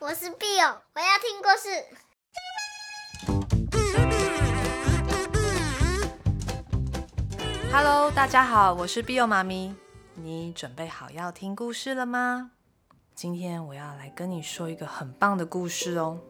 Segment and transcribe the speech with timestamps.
[0.00, 1.68] 我是 Bill，我要听故事。
[7.72, 9.74] Hello，大家好，我是 Bill 妈咪。
[10.14, 12.52] 你准备好要听故事了吗？
[13.16, 16.20] 今天我要来跟你说一个很棒的故事哦，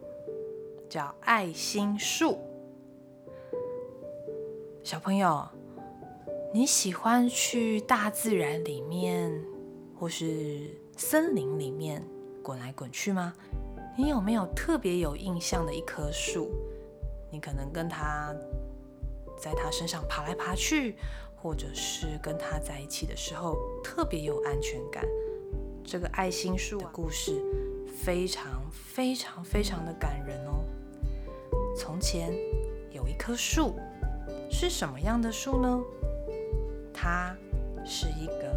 [0.89, 2.39] 叫爱心树。
[4.83, 5.47] 小朋友，
[6.51, 9.45] 你喜欢去大自然里面，
[9.95, 12.03] 或是森林里面
[12.41, 13.35] 滚来滚去吗？
[13.99, 16.49] 你有没有特别有印象的一棵树？
[17.29, 18.33] 你可能跟它
[19.37, 20.95] 在它身上爬来爬去，
[21.35, 25.05] 或者是跟它在一起的时候特别有安全感。
[25.83, 27.43] 这个爱心树的故事
[28.01, 30.63] 非常非常非常的感人哦。
[31.75, 32.33] 从前
[32.91, 33.75] 有一棵树，
[34.49, 35.81] 是什么样的树呢？
[36.93, 37.35] 它
[37.85, 38.55] 是一个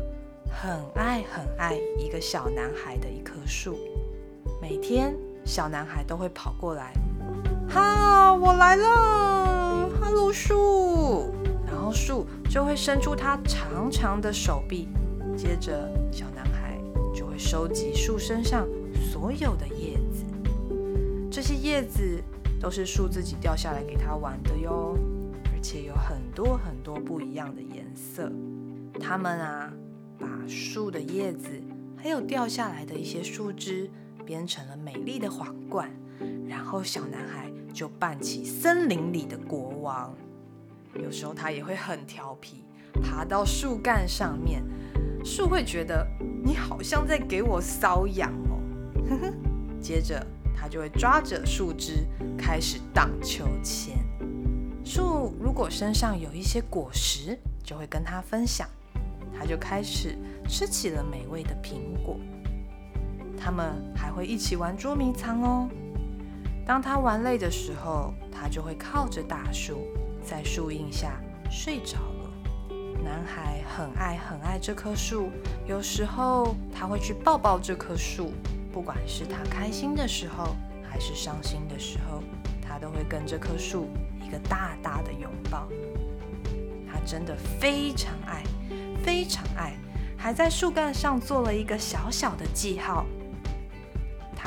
[0.48, 3.76] 很爱很爱一个小男孩的一棵树，
[4.60, 5.12] 每天。
[5.44, 6.92] 小男孩都会跑过来，
[7.68, 11.32] 哈，我来了，哈喽树。
[11.66, 14.88] 然后树就会伸出它长长的手臂，
[15.36, 16.78] 接着小男孩
[17.14, 20.24] 就会收集树身上所有的叶子。
[21.30, 22.22] 这些叶子
[22.60, 24.96] 都是树自己掉下来给他玩的哟，
[25.52, 28.30] 而且有很多很多不一样的颜色。
[29.00, 29.72] 他们啊，
[30.18, 31.48] 把树的叶子
[31.96, 33.90] 还有掉下来的一些树枝。
[34.24, 35.90] 编成了美丽的皇冠，
[36.48, 40.14] 然后小男孩就扮起森林里的国王。
[40.94, 42.64] 有时候他也会很调皮，
[43.02, 44.62] 爬到树干上面，
[45.24, 46.06] 树会觉得
[46.44, 48.60] 你好像在给我搔痒哦。
[49.80, 52.06] 接着他就会抓着树枝
[52.38, 53.96] 开始荡秋千。
[54.84, 58.68] 树如果身上有一些果实，就会跟他分享，
[59.38, 60.16] 他就开始
[60.48, 62.18] 吃起了美味的苹果。
[63.42, 65.68] 他们还会一起玩捉迷藏哦。
[66.64, 69.88] 当他玩累的时候，他就会靠着大树，
[70.24, 72.30] 在树荫下睡着了。
[73.02, 75.28] 男孩很爱很爱这棵树，
[75.66, 78.32] 有时候他会去抱抱这棵树，
[78.72, 80.54] 不管是他开心的时候，
[80.88, 82.22] 还是伤心的时候，
[82.62, 83.88] 他都会跟这棵树
[84.24, 85.66] 一个大大的拥抱。
[86.88, 88.44] 他真的非常爱，
[89.02, 89.74] 非常爱，
[90.16, 93.04] 还在树干上做了一个小小的记号。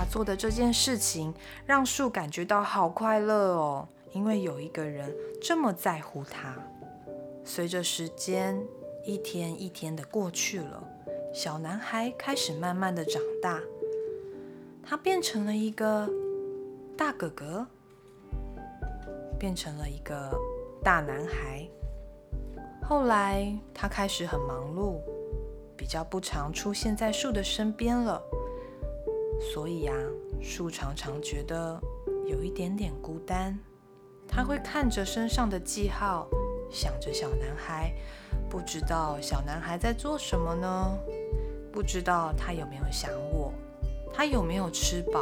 [0.09, 1.33] 做的这件事情
[1.65, 6.55] 让树感觉到好快乐哦，因为有一个人这么在乎他。
[7.43, 8.59] 随着时间
[9.05, 10.83] 一天一天的过去了，
[11.33, 13.61] 小男孩开始慢慢的长大，
[14.83, 16.09] 他变成了一个
[16.97, 17.67] 大哥哥，
[19.37, 20.31] 变成了一个
[20.83, 21.67] 大男孩。
[22.81, 24.99] 后来他开始很忙碌，
[25.75, 28.21] 比较不常出现在树的身边了。
[29.39, 29.93] 所以呀，
[30.41, 31.79] 树常常觉得
[32.25, 33.57] 有一点点孤单。
[34.27, 36.27] 他会看着身上的记号，
[36.71, 37.93] 想着小男孩，
[38.49, 40.97] 不知道小男孩在做什么呢？
[41.71, 43.53] 不知道他有没有想我？
[44.13, 45.21] 他有没有吃饱？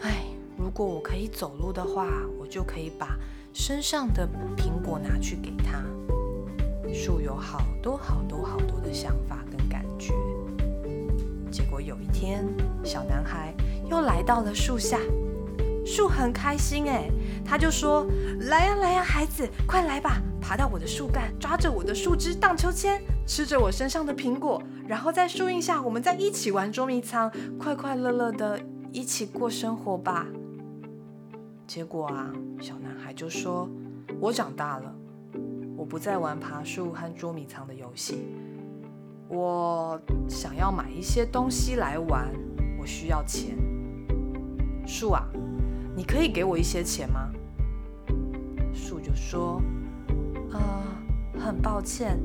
[0.00, 0.24] 哎，
[0.56, 2.08] 如果我可以走路的话，
[2.40, 3.18] 我就可以把
[3.52, 5.84] 身上的苹果拿去给他。
[6.92, 9.41] 树有好多好多好多的想法。
[11.52, 12.44] 结果有一天，
[12.82, 13.54] 小男孩
[13.90, 14.98] 又来到了树下，
[15.84, 17.10] 树很开心哎，
[17.44, 18.06] 他就说
[18.48, 28.58] ：“来呀来呀，孩子，快来吧，爬到我的树干，抓着我的树枝荡秋千，吃着我身上的苹果，然后在树荫下，我们再一起玩捉迷藏，快快乐乐的
[28.90, 30.26] 一起过生活吧。”
[31.68, 32.32] 结果啊，
[32.62, 33.68] 小男孩就说
[34.18, 34.94] ：“我长大了，
[35.76, 38.24] 我不再玩爬树和捉迷藏的游戏。”
[39.34, 39.98] 我
[40.28, 42.30] 想要买一些东西来玩，
[42.78, 43.56] 我需要钱。
[44.86, 45.26] 树啊，
[45.96, 47.30] 你可以给我一些钱吗？
[48.74, 49.62] 树就说
[50.52, 50.84] ：“啊、
[51.40, 52.20] 很抱歉，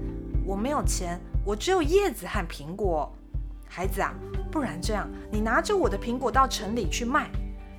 [0.46, 3.10] 我没有钱，我只有叶子和苹果。
[3.70, 4.14] 孩子啊，
[4.52, 7.30] 不然这样，你拿着我的苹果到城里去卖，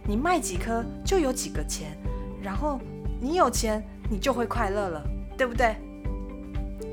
[0.07, 1.99] 你卖几颗就有几个钱，
[2.43, 2.81] 然后
[3.21, 5.07] 你有钱，你就会快乐了，
[5.37, 5.77] 对不对？”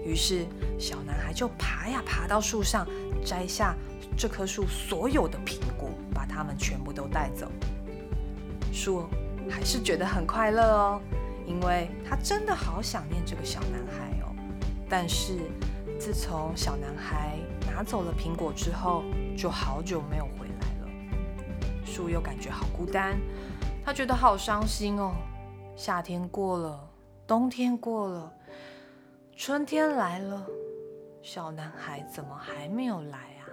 [0.05, 0.45] 于是。
[0.77, 2.85] 小男孩就爬呀爬到树上，
[3.23, 3.73] 摘下
[4.17, 7.49] 这棵树所有的苹果，把它们全部都带走。
[8.73, 9.07] 树
[9.49, 11.01] 还是觉得很快乐哦，
[11.47, 14.35] 因为他真的好想念这个小男孩哦。
[14.89, 15.37] 但是
[15.97, 19.01] 自从小男孩拿走了苹果之后，
[19.37, 21.85] 就好久没有回来了。
[21.85, 23.17] 树又感觉好孤单，
[23.85, 25.13] 他觉得好伤心哦。
[25.77, 26.89] 夏天过了，
[27.25, 28.33] 冬天过了，
[29.37, 30.47] 春天来了。
[31.21, 33.43] 小男孩怎么还没有来啊？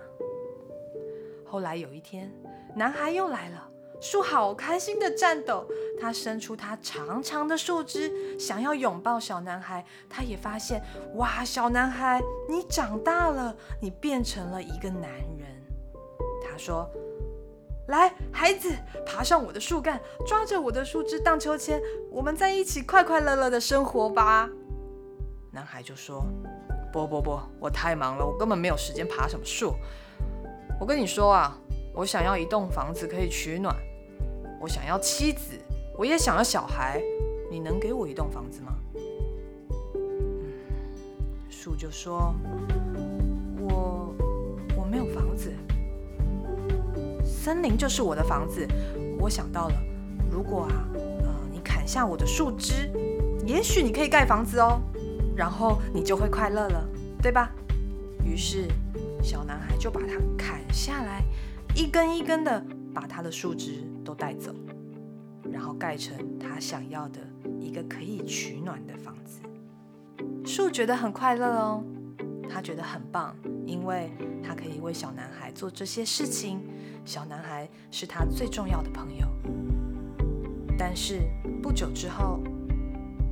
[1.44, 2.32] 后来有一天，
[2.76, 3.68] 男孩又来了。
[4.00, 5.66] 树好开心的颤抖，
[6.00, 9.84] 他伸出他长长的树枝，想要拥抱小男孩。
[10.08, 10.80] 他也发现，
[11.14, 15.62] 哇，小男孩，你长大了，你变成了一个男人。
[16.44, 16.88] 他说
[17.88, 18.72] ：“来，孩子，
[19.04, 21.80] 爬上我的树干，抓着我的树枝荡秋千，
[22.10, 24.48] 我们在一起快快乐乐的生活吧。”
[25.54, 26.24] 男孩就说
[26.90, 29.74] ：“不不不，我太忙了，我根本没有时间爬什么树。
[30.80, 31.54] 我跟你说啊，
[31.92, 33.76] 我想要一栋房子可以取暖。”
[34.58, 35.60] 我想要妻子，
[35.98, 37.02] 我也想要小孩。
[37.50, 38.72] 你能给我一栋房子吗？
[41.50, 42.34] 树就说
[43.60, 44.14] ：“我
[44.74, 45.52] 我没有房子，
[47.22, 48.66] 森林就是我的房子。
[49.18, 49.74] 我想到了，
[50.30, 52.90] 如果啊，呃，你砍下我的树枝，
[53.44, 54.80] 也许你可以盖房子哦，
[55.36, 56.88] 然后你就会快乐了，
[57.22, 57.50] 对吧？”
[58.24, 58.68] 于是
[59.22, 61.22] 小男孩就把它砍下来，
[61.74, 62.64] 一根一根的。
[62.94, 64.54] 把它的树枝都带走，
[65.50, 67.20] 然后盖成他想要的
[67.58, 69.40] 一个可以取暖的房子。
[70.44, 71.82] 树觉得很快乐哦，
[72.50, 73.34] 他觉得很棒，
[73.64, 74.12] 因为
[74.44, 76.60] 他可以为小男孩做这些事情。
[77.06, 79.26] 小男孩是他最重要的朋友。
[80.76, 81.22] 但是
[81.62, 82.40] 不久之后，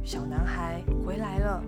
[0.03, 1.63] 小男孩回来了，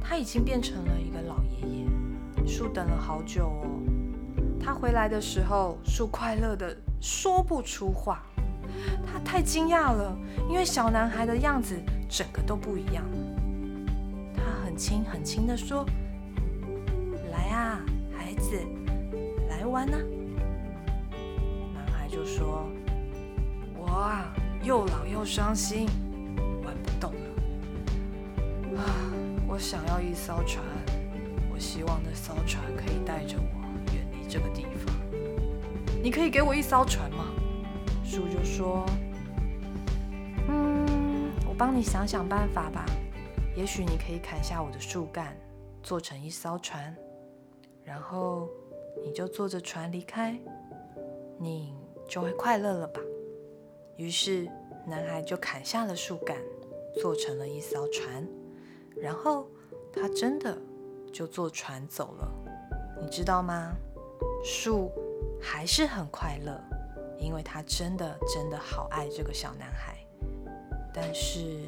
[0.00, 2.46] 他已经变成了一个老爷爷。
[2.46, 3.66] 树等了好久哦，
[4.58, 6.76] 他回来的时候，树快乐的。
[7.02, 8.22] 说不出话，
[9.06, 10.14] 他太惊讶了，
[10.50, 11.74] 因为小男孩的样子
[12.10, 13.02] 整个都不一样。
[14.34, 15.86] 他很轻很轻地说
[17.32, 17.80] ：“来啊，
[18.12, 18.54] 孩子，
[19.48, 19.96] 来玩啊。”
[21.72, 22.68] 男孩就说
[23.74, 24.30] ：“我啊，
[24.62, 25.88] 又老又伤心，
[29.50, 30.64] 我想要一艘船，
[31.52, 34.94] 我希望那艘船可以带着我远离这个地方。”
[36.00, 37.26] 你可以给我一艘船吗？
[38.04, 38.86] 树就说
[40.48, 42.86] ：“嗯，我帮你想想办法吧。
[43.56, 45.36] 也许你可以砍下我的树干，
[45.82, 46.96] 做成一艘船，
[47.82, 48.48] 然后
[49.04, 50.38] 你就坐着船离开，
[51.38, 51.74] 你
[52.08, 53.00] 就会快乐了吧。”
[53.98, 54.48] 于是
[54.86, 56.36] 男孩就砍下了树干，
[57.00, 58.24] 做成了一艘船，
[59.00, 59.48] 然后
[59.92, 60.56] 他真的
[61.12, 62.28] 就坐船走了。
[63.00, 63.74] 你知道吗？
[64.44, 64.90] 树。
[65.42, 66.60] 还是很快乐，
[67.18, 69.96] 因为他真的真的好爱这个小男孩。
[70.92, 71.62] 但是，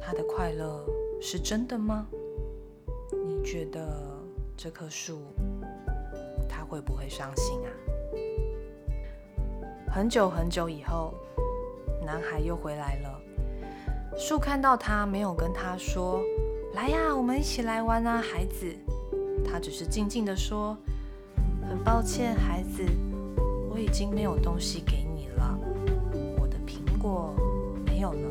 [0.00, 0.86] 他的快乐
[1.20, 2.06] 是真的吗？
[3.26, 3.86] 你觉得
[4.56, 5.20] 这棵树
[6.48, 7.68] 他会不会伤心啊？
[9.92, 11.12] 很久很久以后，
[12.06, 13.20] 男孩又回来了。
[14.18, 16.22] 树看到他，没有跟他说
[16.74, 18.66] ：“来呀，我们一起来玩啊，孩子。”
[19.44, 20.76] 他只是静静地说。
[21.68, 22.84] 很抱歉，孩子，
[23.68, 25.58] 我已经没有东西给你了。
[26.38, 27.34] 我的苹果
[27.84, 28.30] 没有了。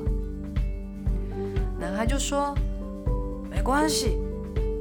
[1.77, 2.55] 男孩就说
[3.51, 4.17] ：“没关系，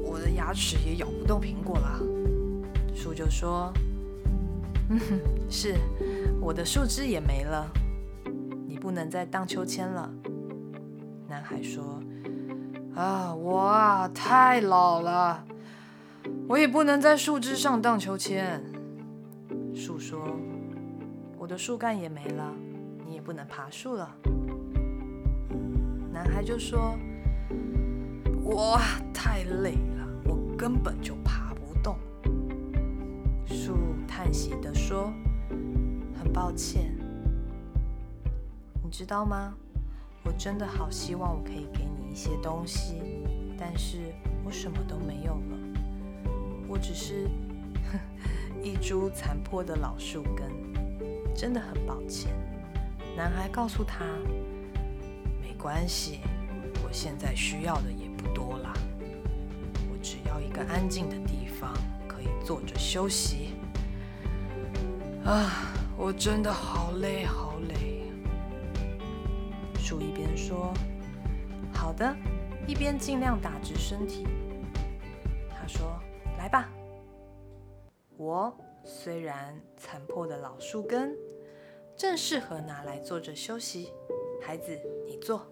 [0.05, 2.01] 我的牙齿也咬不动苹果了。”
[2.95, 3.73] 树就说
[4.89, 5.01] ：“嗯，
[5.51, 5.75] 是，
[6.41, 7.69] 我的树枝也没了。
[8.69, 10.09] 你不能再荡秋千了。”
[11.34, 12.00] 男孩说
[12.94, 15.44] ：“啊，我啊，太老了。”
[16.46, 18.62] 我也不能在树枝上荡秋千。
[19.75, 20.25] 树说
[21.36, 22.52] ：“我的树干也没了，
[23.04, 24.14] 你也不能爬树了。”
[26.14, 26.96] 男孩就说
[28.41, 28.79] ：“我
[29.12, 31.96] 太累了，我根本就爬不动。”
[33.44, 33.76] 树
[34.06, 35.12] 叹息地说
[36.17, 36.96] ：“很抱歉，
[38.84, 39.56] 你知道吗？
[40.24, 43.02] 我真的好希望我可以给你一些东西，
[43.58, 43.98] 但是
[44.44, 45.58] 我什么都没有了。”
[46.66, 47.28] 我只是
[48.62, 50.50] 一株残破的老树根，
[51.34, 52.32] 真的很抱歉。
[53.16, 54.04] 男孩告诉他
[55.40, 56.20] ：“没关系，
[56.82, 58.72] 我现在需要的也不多啦。
[59.93, 61.72] 我只要一个安静的地方，
[62.08, 63.50] 可以坐着休息。”
[65.24, 67.83] 啊，我真的好累，好累。
[69.94, 70.74] 树一边说
[71.72, 72.17] ：“好的”，
[72.67, 74.27] 一边尽量打直身体。
[75.48, 76.01] 他说。
[76.36, 76.69] 来吧，
[78.19, 81.17] 我虽然残破的老树根，
[81.96, 83.91] 正适合拿来坐着休息。
[84.43, 85.46] 孩子，你坐，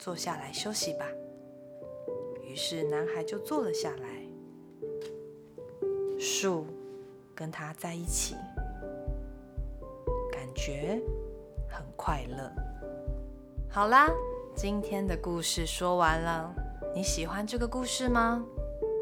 [0.00, 1.06] 坐下来休息吧。
[2.42, 4.08] 于是男孩就坐了下来。
[6.18, 6.66] 树
[7.36, 8.34] 跟他在一起，
[10.32, 11.00] 感觉
[11.68, 12.50] 很快乐。
[13.74, 14.10] 好啦，
[14.54, 16.54] 今天的故事说完了，
[16.94, 18.44] 你喜欢这个故事吗？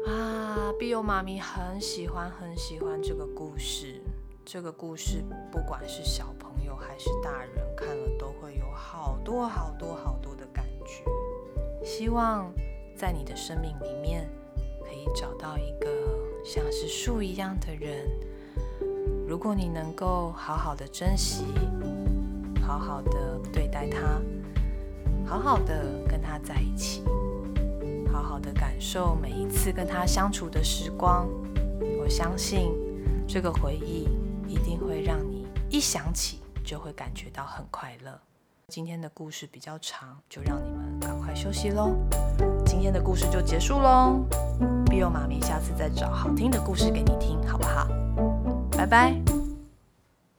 [0.07, 4.01] 啊，碧欧妈咪很喜欢很喜欢这个故事。
[4.45, 11.03] 这个故事不管是小朋友还是大人看了，都会有好多好多好多的感觉。
[11.83, 12.49] 希望
[12.95, 14.25] 在你的生命里面，
[14.85, 15.89] 可以找到一个
[16.45, 18.09] 像是树一样的人。
[19.27, 21.43] 如果你能够好好的珍惜，
[22.65, 24.21] 好好的对待他，
[25.31, 27.05] 好好的跟他在一起，
[28.11, 31.25] 好好的感受每一次跟他相处的时光，
[31.97, 32.73] 我相信
[33.25, 34.09] 这个回忆
[34.45, 38.19] 一定会让你一想起就会感觉到很快乐。
[38.67, 41.95] 今天的故事比较长，就让你们赶快休息喽。
[42.65, 44.25] 今天的故事就结束喽。
[44.87, 47.87] BIO 妈咪下次再找好听的故事给你听，好不好？
[48.71, 49.30] 拜拜。